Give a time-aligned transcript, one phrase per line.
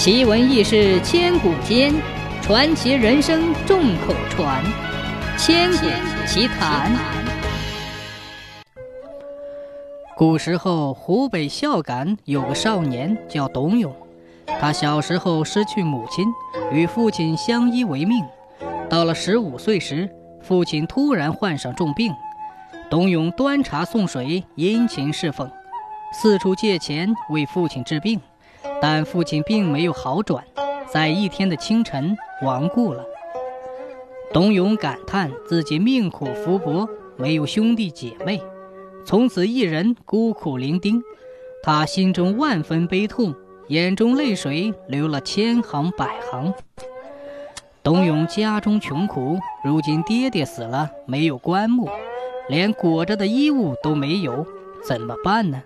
[0.00, 1.92] 奇闻异事千古间，
[2.40, 4.64] 传奇人生众口传。
[5.36, 5.86] 千古
[6.26, 6.90] 奇谈。
[10.16, 13.94] 古时候，湖北孝感有个少年叫董永，
[14.58, 16.26] 他小时候失去母亲，
[16.72, 18.24] 与父亲相依为命。
[18.88, 20.08] 到了十五岁时，
[20.40, 22.10] 父亲突然患上重病，
[22.88, 25.50] 董永端茶送水，殷勤侍奉，
[26.10, 28.18] 四处借钱为父亲治病。
[28.80, 30.44] 但父亲并没有好转，
[30.90, 33.04] 在一天的清晨亡故了。
[34.32, 38.42] 董永感叹自己命苦福薄，没有兄弟姐妹，
[39.04, 41.02] 从此一人孤苦伶仃。
[41.62, 43.34] 他心中万分悲痛，
[43.68, 46.54] 眼中泪水流了千行百行。
[47.82, 51.88] 董永家中穷苦，如今爹爹死了，没有棺木，
[52.48, 54.46] 连裹着的衣物都没有，
[54.82, 55.62] 怎么办呢？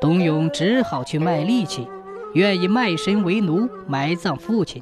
[0.00, 1.88] 董永只好去卖力气。
[2.38, 4.80] 愿意卖身为奴埋葬父亲。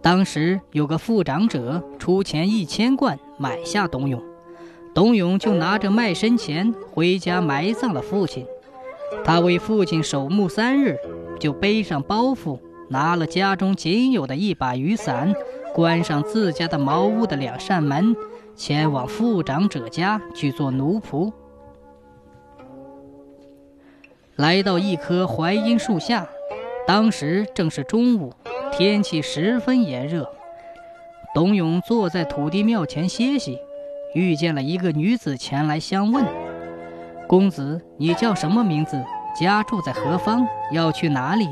[0.00, 4.20] 当时有个富长者出钱一千贯买下董永，
[4.92, 8.44] 董永就拿着卖身钱回家埋葬了父亲。
[9.24, 10.96] 他为父亲守墓三日，
[11.38, 12.58] 就背上包袱，
[12.88, 15.32] 拿了家中仅有的一把雨伞，
[15.72, 18.16] 关上自家的茅屋的两扇门，
[18.56, 21.32] 前往富长者家去做奴仆。
[24.42, 26.28] 来到一棵槐荫树下，
[26.84, 28.34] 当时正是中午，
[28.72, 30.28] 天气十分炎热。
[31.32, 33.56] 董永坐在土地庙前歇息，
[34.16, 36.24] 遇见了一个女子前来相问
[37.28, 39.00] ：“公子，你叫什么名字？
[39.38, 40.44] 家住在何方？
[40.72, 41.48] 要去哪里？”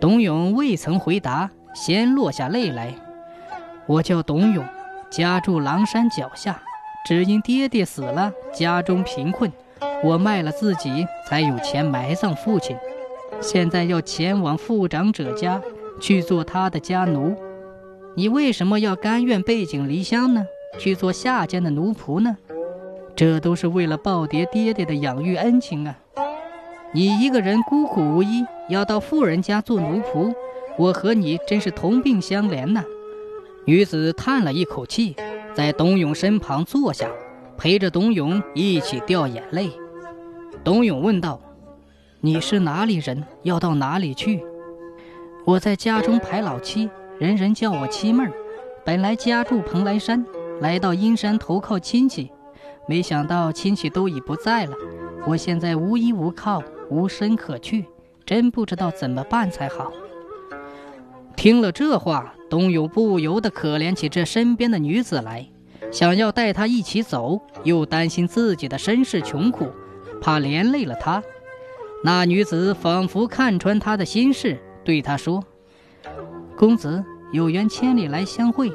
[0.00, 2.88] 董永未曾回答，先落下泪来
[3.84, 4.64] ：“我叫董永，
[5.10, 6.62] 家住狼山脚下，
[7.04, 9.52] 只因爹爹死了，家中贫困。”
[10.02, 12.76] 我卖了自己，才有钱埋葬父亲。
[13.40, 15.60] 现在要前往副长者家
[16.00, 17.34] 去做他的家奴。
[18.14, 20.46] 你为什么要甘愿背井离乡呢？
[20.78, 22.36] 去做下贱的奴仆呢？
[23.16, 25.96] 这都是为了报爹爹爹的养育恩情啊！
[26.92, 30.34] 你一个人孤苦无依，要到富人家做奴仆，
[30.76, 32.84] 我和你真是同病相怜呐。
[33.64, 35.16] 女子叹了一口气，
[35.54, 37.08] 在董永身旁坐下。
[37.56, 39.70] 陪着董永一起掉眼泪。
[40.64, 41.38] 董永问道
[42.22, 43.22] ：“你是哪里人？
[43.42, 44.42] 要到哪里去？”
[45.44, 46.88] 我在家中排老七，
[47.18, 48.32] 人人叫我七妹儿。
[48.82, 50.24] 本来家住蓬莱山，
[50.62, 52.30] 来到阴山投靠亲戚，
[52.88, 54.74] 没想到亲戚都已不在了。
[55.26, 57.84] 我现在无依无靠，无身可去，
[58.24, 59.92] 真不知道怎么办才好。
[61.36, 65.46] 听了这话，董永不由得可怜起这身边的女子来。
[65.92, 69.68] 想要带她一起走，又担心自己的身世穷苦，
[70.24, 71.22] 怕连累了他。
[72.02, 75.44] 那女子仿佛看穿他的心事，对他说
[76.56, 78.72] ：“公子有缘千里来相会，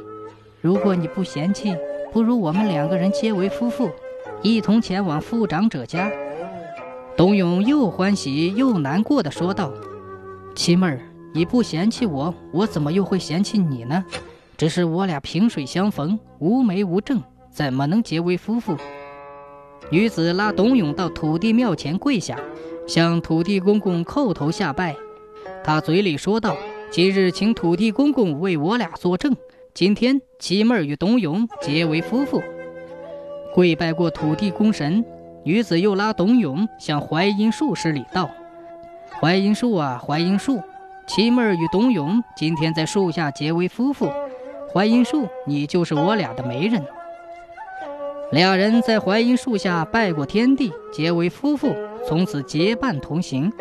[0.62, 1.76] 如果你不嫌弃，
[2.14, 3.90] 不如我们两个人结为夫妇，
[4.44, 6.12] 一同前往副长者家。”
[7.18, 9.74] 董永又欢喜又难过的说道
[10.54, 11.02] ：“七妹儿，
[11.34, 14.06] 你不嫌弃我，我怎么又会嫌弃你呢？”
[14.56, 18.78] 只是我俩萍水相逢，无媒无证，怎么能结为夫妇？
[19.90, 22.38] 女子拉董永到土地庙前跪下，
[22.88, 24.96] 向土地公公叩头下拜。
[25.64, 26.56] 他嘴里说道
[26.92, 29.36] ：“今日请土地公公为我俩作证，
[29.74, 32.42] 今天七妹儿与董永结为夫妇。”
[33.54, 35.04] 跪拜过土地公神，
[35.44, 38.30] 女子又拉董永向槐荫树施礼道
[39.20, 40.62] ：“槐荫树啊，槐荫树，
[41.08, 44.12] 七妹儿与董永今天在树下结为夫妇。”
[44.72, 46.86] 槐荫树，你就是我俩的媒人。
[48.32, 51.76] 俩人在槐荫树下拜过天地，结为夫妇，
[52.06, 53.52] 从此结伴同行。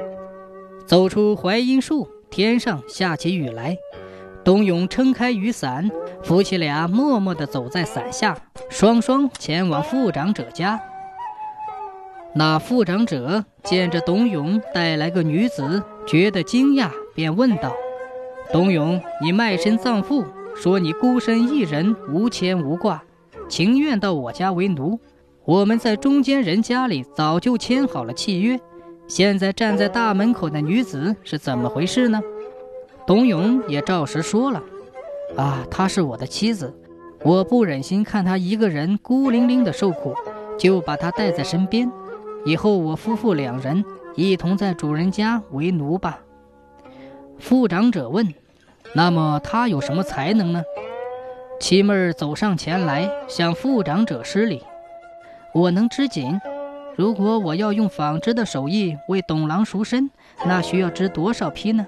[0.87, 3.77] 走出槐荫树，天上下起雨来。
[4.45, 5.91] 董永撑开雨伞，
[6.23, 8.37] 夫妻俩默默地走在伞下，
[8.69, 10.79] 双双前往副长者家。
[12.35, 17.73] 那副长者见着董永带来个女子，觉得惊讶，便问道
[18.53, 23.03] ：“董永，你卖身葬父？”说你孤身一人，无牵无挂，
[23.49, 24.99] 情愿到我家为奴。
[25.45, 28.61] 我们在中间人家里早就签好了契约。
[29.07, 32.21] 现在站在大门口的女子是怎么回事呢？
[33.07, 34.63] 董永也照实说了
[35.37, 36.75] ：“啊，她是我的妻子，
[37.25, 40.15] 我不忍心看她一个人孤零零的受苦，
[40.59, 41.91] 就把她带在身边。
[42.45, 43.83] 以后我夫妇两人
[44.15, 46.21] 一同在主人家为奴吧。”
[47.39, 48.35] 副长者问。
[48.95, 50.63] 那么她有什么才能呢？
[51.61, 54.63] 七妹儿走上前来，向副长者施礼
[55.53, 56.41] ：“我能织锦。
[56.97, 60.09] 如果我要用纺织的手艺为董郎赎身，
[60.47, 61.85] 那需要织多少匹呢？”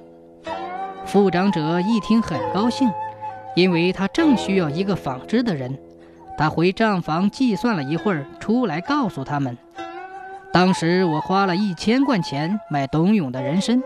[1.06, 2.90] 副长者一听很高兴，
[3.55, 5.78] 因为他正需要一个纺织的人。
[6.37, 9.56] 他回账房计算了一会儿，出来告诉他们
[10.52, 13.81] ：“当时我花了一千贯钱买董永的人参，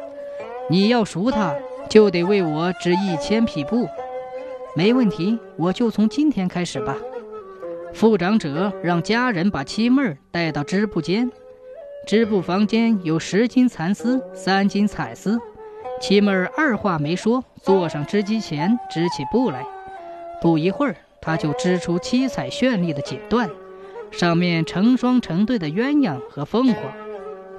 [0.70, 1.54] 你要赎他，
[1.90, 3.86] 就得为我织一千匹布。”
[4.76, 6.96] 没问题，我就从今天开始吧。
[7.92, 11.30] 副长者让家人把七妹儿带到织布间，
[12.08, 15.38] 织布房间有十斤蚕丝，三斤彩丝。
[16.00, 19.64] 七妹儿二话没说，坐上织机前织起布来。
[20.42, 23.48] 不一会儿，她就织出七彩绚丽的锦缎，
[24.10, 26.82] 上面成双成对的鸳鸯和凤凰。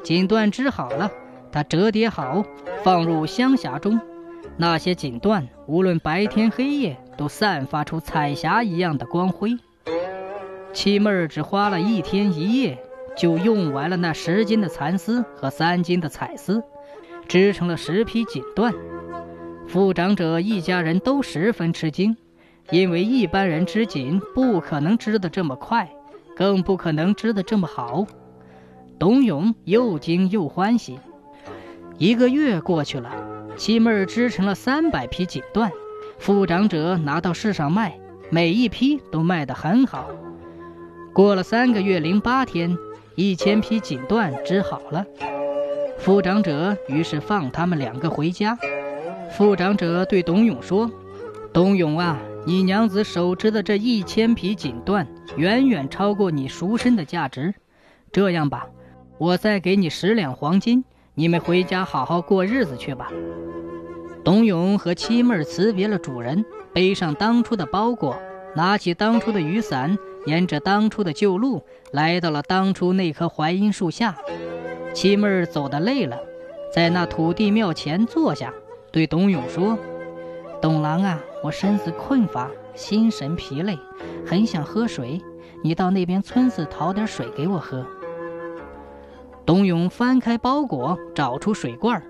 [0.03, 1.09] 锦缎织好了，
[1.49, 2.43] 她折叠好，
[2.83, 3.97] 放入香匣中。
[4.57, 9.57] 那些锦缎，无论白天黑夜，都散发出彩霞一样的光辉。
[10.71, 12.77] 七妹儿只花了一天一夜，
[13.17, 16.63] 就用完了那十斤的蚕丝和三斤的彩丝，
[17.27, 18.73] 织成了十匹锦缎。
[19.67, 22.15] 副长者一家人都十分吃惊，
[22.69, 25.89] 因为一般人织锦不可能织得这么快，
[26.35, 28.05] 更不可能织得这么好。
[28.99, 30.99] 董永又惊又欢喜。
[31.97, 33.24] 一个月过去了。
[33.57, 35.71] 七妹儿织成了三百匹锦缎，
[36.19, 37.97] 副长者拿到市上卖，
[38.29, 40.09] 每一批都卖得很好。
[41.13, 42.77] 过了三个月零八天，
[43.15, 45.05] 一千匹锦缎织好了。
[45.97, 48.57] 副长者于是放他们两个回家。
[49.31, 50.91] 副长者对董永说
[51.53, 57.53] ：“董永啊，你娘子手织的这一千匹锦缎，远远超过你赎身的价值。
[58.11, 58.67] 这样吧，
[59.17, 60.83] 我再给你十两黄金。”
[61.17, 63.09] 你们回家好好过日子去吧。
[64.21, 68.19] 董永和七妹儿辞别了主人，背上当初的包裹，
[68.53, 74.13] 拿起当初的雨伞，沿着当初的旧路，来到了当初那棵槐荫树下。
[74.93, 76.19] 七妹儿走得累了，
[76.73, 78.53] 在那土地庙前坐下，
[78.91, 79.77] 对董永说
[80.61, 83.79] ：“董郎啊，我身子困乏，心神疲累，
[84.25, 85.21] 很想喝水。
[85.63, 87.87] 你到那边村子讨点水给我喝。”
[89.45, 92.01] 董永翻开包裹，找出水罐，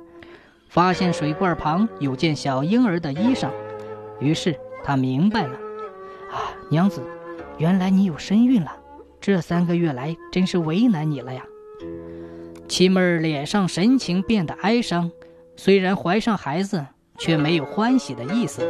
[0.69, 3.49] 发现水罐旁有件小婴儿的衣裳，
[4.21, 5.53] 于是他明白了：
[6.31, 7.01] 啊，娘子，
[7.57, 8.71] 原来你有身孕了。
[9.19, 11.43] 这三个月来真是为难你了呀。
[12.69, 15.11] 七妹儿脸上神情变得哀伤，
[15.57, 16.85] 虽然怀上孩子，
[17.17, 18.63] 却没有欢喜的意思。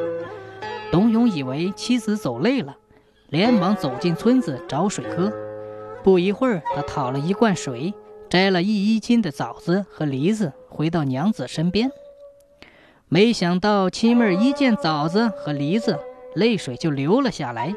[0.91, 2.75] 董永以为妻子走累了，
[3.29, 5.31] 连忙走进村子找水喝。
[6.03, 7.93] 不一会儿，他讨了一罐水。
[8.35, 11.89] 摘了一衣襟的枣子和梨子，回到娘子身边。
[13.07, 15.97] 没想到七妹一见枣子和梨子，
[16.33, 17.73] 泪水就流了下来。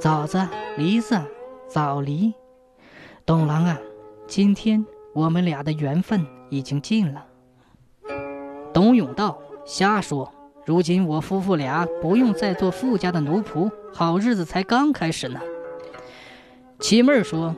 [0.00, 1.20] 枣子、梨子、
[1.68, 2.32] 枣梨，
[3.26, 3.76] 董郎啊，
[4.28, 7.26] 今天我们俩的缘分已经尽了。
[8.72, 9.36] 董永道
[9.66, 10.32] ：“瞎说！
[10.64, 15.40] 如今我夫妇俩不用再做富家的奴仆，好日子才刚开始呢。”
[16.78, 17.52] 七妹说。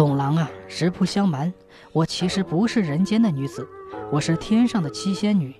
[0.00, 1.52] 董郎啊，实不相瞒，
[1.92, 3.68] 我其实不是人间的女子，
[4.10, 5.54] 我是天上的七仙女。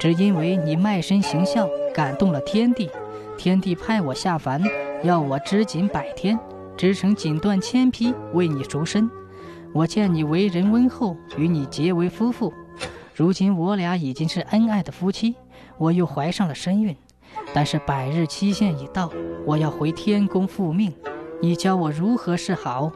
[0.00, 2.90] 只因为你卖身行孝，感动了天帝，
[3.36, 4.60] 天帝派我下凡，
[5.04, 6.36] 要我织锦百天，
[6.76, 9.08] 织成锦缎千匹，为你赎身。
[9.72, 12.52] 我见你为人温厚，与你结为夫妇。
[13.14, 15.36] 如今我俩已经是恩爱的夫妻，
[15.76, 16.96] 我又怀上了身孕。
[17.54, 19.12] 但是百日期限已到，
[19.46, 20.92] 我要回天宫复命，
[21.40, 22.90] 你教我如何是好？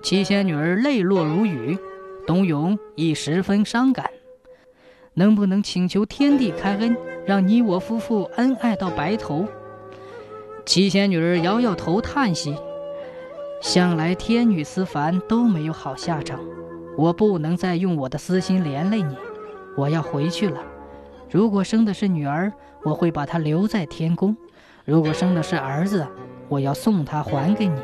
[0.00, 1.76] 七仙女儿泪落如雨，
[2.26, 4.08] 董永亦十分伤感。
[5.14, 9.46] 能不能请求天地开恩，让你我夫妇恩爱到白头？
[10.64, 12.54] 七仙女儿摇摇头，叹息
[13.60, 16.38] ：“向来天女思凡都没有好下场，
[16.96, 19.16] 我不能再用我的私心连累你。
[19.76, 20.62] 我要回去了。
[21.28, 22.52] 如果生的是女儿，
[22.84, 24.36] 我会把她留在天宫；
[24.84, 26.06] 如果生的是儿子，
[26.48, 27.80] 我要送她还给你。”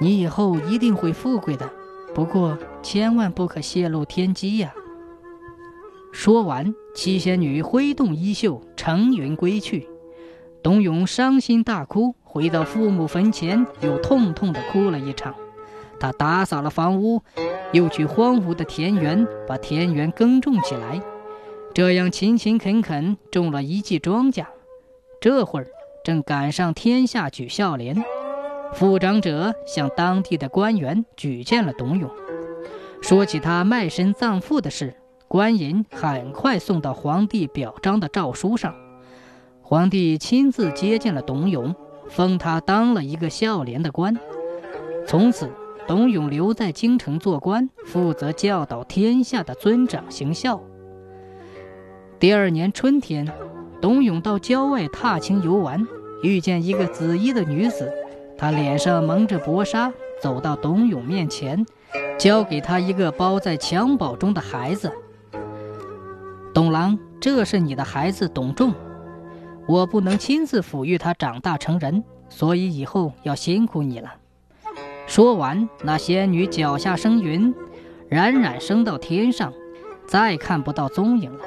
[0.00, 1.68] 你以后一定会富贵的，
[2.14, 4.72] 不过千万不可泄露天机呀。
[6.12, 9.88] 说完，七仙女挥动衣袖，乘云归去。
[10.62, 15.34] 董永伤心大哭，回到父母坟前，又痛痛地哭了一场。
[16.00, 17.22] 他打扫了房屋，
[17.72, 21.00] 又去荒芜的田园，把田园耕种起来，
[21.74, 24.46] 这样勤勤恳恳种了一季庄稼。
[25.20, 25.66] 这会儿
[26.04, 27.96] 正赶上天下举孝廉。
[28.72, 32.08] 副长者向当地的官员举荐了董永，
[33.00, 34.94] 说起他卖身葬父的事，
[35.26, 38.74] 官银很快送到皇帝表彰的诏书上。
[39.62, 41.74] 皇帝亲自接见了董永，
[42.08, 44.16] 封他当了一个孝廉的官。
[45.06, 45.50] 从此，
[45.86, 50.62] 董永留在京城做官，负责教导天下的尊长行孝。
[52.20, 53.30] 第二年春天，
[53.80, 55.86] 董永到郊外踏青游玩，
[56.22, 57.92] 遇见一个紫衣的女子，
[58.38, 59.92] 他脸上蒙着薄纱，
[60.22, 61.66] 走到董永面前，
[62.16, 64.92] 交给他一个包在襁褓中的孩子。
[66.54, 68.72] 董郎，这是你的孩子董仲，
[69.66, 74.14] 我不能亲自抚育他长大成人，所以以后要辛苦你了。
[75.08, 77.52] 说完，那仙女脚下生云，
[78.08, 79.52] 冉冉升到天上，
[80.06, 81.44] 再看不到踪影了。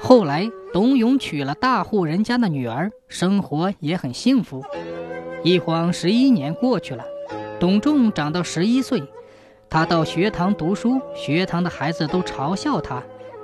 [0.00, 4.64] 后来，董永娶了大户人家的女儿，生活也很幸福。
[5.44, 7.04] 一晃十一年过去了，
[7.58, 9.02] 董仲长到十一岁，
[9.68, 13.02] 他到学堂读书，学堂的孩子都嘲笑他：“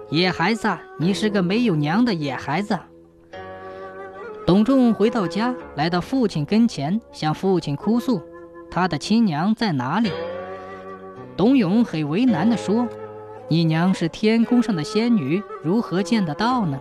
[0.09, 2.79] 野孩子，你是个没有娘的野孩子。”
[4.47, 8.23] 董仲回到家，来到父亲跟前，向父亲哭诉
[8.71, 10.13] ：“他的亲娘在哪里？”
[11.37, 12.87] 董永很为难地说。
[13.51, 16.79] 你娘是天宫上的仙女，如何见得到呢？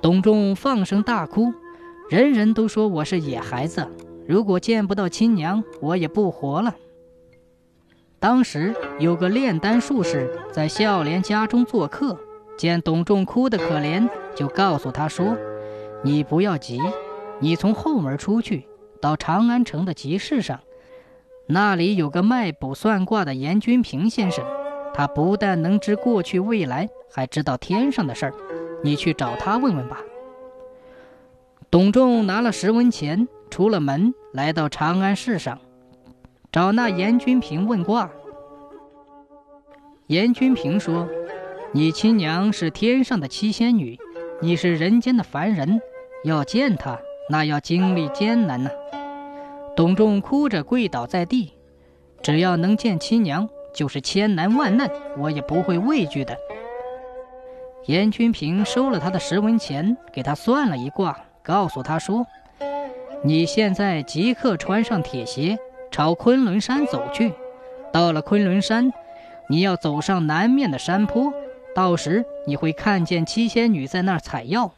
[0.00, 1.52] 董仲放声大哭，
[2.10, 3.88] 人人都说我是野孩子，
[4.30, 6.76] 如果见不到亲娘，我也不活了。
[8.20, 12.16] 当时有个炼丹术士在孝廉家中做客，
[12.56, 15.36] 见董仲哭得可怜，就告诉他说
[16.04, 16.80] ：“你不要急，
[17.40, 18.68] 你从后门出去，
[19.00, 20.60] 到长安城的集市上，
[21.46, 24.44] 那里有个卖卜算卦的严君平先生。”
[24.94, 28.34] 他不但能知过去未来，还知道天上的事儿。
[28.84, 29.98] 你去找他问问吧。
[31.68, 35.58] 董仲拿了十文钱，出了门，来到长安市上，
[36.50, 38.08] 找那严君平问卦。
[40.06, 41.06] 严君平说
[41.72, 43.98] ：“你亲娘是天上的七仙女，
[44.40, 45.80] 你是人间的凡人，
[46.24, 48.70] 要见她，那要经历艰难呐。”
[49.76, 51.52] 董仲哭着跪倒在地，
[52.22, 53.48] 只要能见亲娘。
[53.72, 56.36] 就是千难万难，我也不会畏惧的。
[57.86, 62.26] 严君平收了他的十文钱，给他算了一卦，告诉他说
[63.22, 65.58] ：“你现在即刻穿上铁鞋，
[65.90, 67.32] 朝昆仑山走去。
[67.92, 68.90] 到了昆仑山，
[69.48, 71.32] 你要走上南面的山坡，
[71.74, 74.72] 到时你会看见七仙女在那儿采药。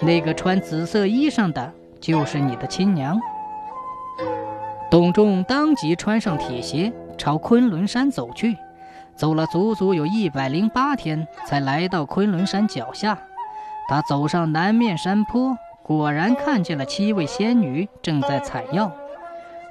[0.00, 3.20] 那个穿紫色衣裳的，就是你的亲娘。”
[4.90, 6.92] 董仲当即穿上铁鞋。
[7.16, 8.56] 朝昆仑山走去，
[9.14, 13.16] 走了足足有一百零八天，才来到昆仑山脚下。
[13.88, 18.90] 他走上南面山坡，果然看见了七位仙女正在采药。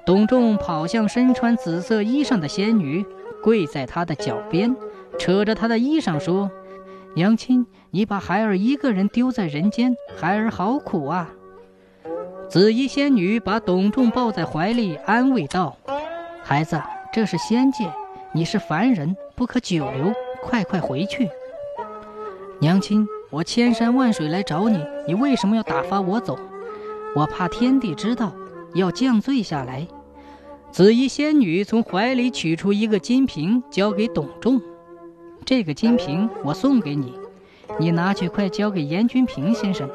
[0.06, 3.04] 董仲跑向身穿紫色衣裳的仙女，
[3.42, 4.76] 跪在她的脚边，
[5.18, 6.52] 扯着她的衣裳说
[7.16, 11.32] ：“娘亲，你把孩儿一个人丢在人间，孩儿好苦啊！”
[12.48, 15.76] 紫衣仙女把董仲抱在怀里，安慰道
[16.44, 16.80] ：“孩子。”
[17.14, 17.88] 这是仙界，
[18.32, 21.30] 你是凡人，不可久留，快快回去。
[22.60, 26.38] 娘亲，我千山万水来找你，你为什么要打发我走？
[27.16, 28.32] 我怕天帝知道，
[28.76, 29.88] 要降罪下来。
[30.72, 34.62] 紫衣仙女从怀里取出一个金瓶，交给董仲。
[35.44, 37.18] 这个金瓶我送给你，
[37.80, 39.90] 你拿去快交给严君平先生。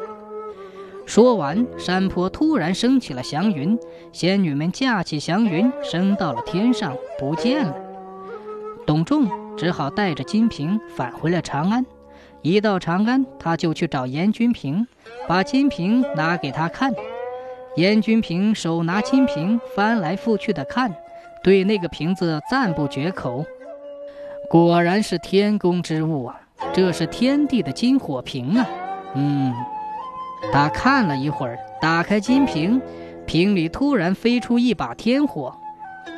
[1.06, 3.78] 说完，山坡突然升起了祥云，
[4.10, 7.72] 仙女们架起祥云，升到了天上，不见了。
[8.84, 11.86] 董仲只好带着金瓶返回了长安。
[12.42, 14.86] 一到长安，他就去找严君平，
[15.26, 16.92] 把金瓶拿给他看。
[17.76, 20.94] 严君平手拿金瓶，翻来覆去的看，
[21.42, 23.44] 对那个瓶子赞不绝口。
[24.50, 26.40] 果然是天宫之物啊！
[26.72, 28.66] 这是天地的金火瓶啊！
[29.14, 29.52] 嗯。
[30.52, 32.80] 他看了一会儿，打开金瓶，
[33.26, 35.54] 瓶里突然飞出一把天火，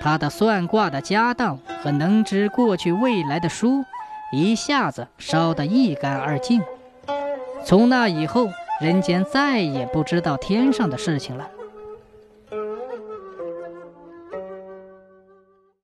[0.01, 3.83] 他的算卦的家当和能知过去未来的书，
[4.33, 6.63] 一下子烧得一干二净。
[7.65, 8.49] 从那以后，
[8.81, 11.49] 人间再也不知道天上的事情了。